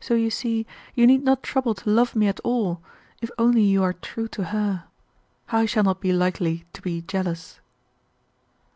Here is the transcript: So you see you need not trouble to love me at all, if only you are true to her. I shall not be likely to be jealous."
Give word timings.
So 0.00 0.14
you 0.14 0.28
see 0.28 0.66
you 0.96 1.06
need 1.06 1.22
not 1.22 1.40
trouble 1.44 1.72
to 1.72 1.88
love 1.88 2.16
me 2.16 2.26
at 2.26 2.40
all, 2.40 2.82
if 3.20 3.30
only 3.38 3.62
you 3.62 3.80
are 3.84 3.92
true 3.92 4.26
to 4.26 4.46
her. 4.46 4.86
I 5.52 5.66
shall 5.66 5.84
not 5.84 6.00
be 6.00 6.12
likely 6.12 6.64
to 6.72 6.82
be 6.82 7.02
jealous." 7.02 7.60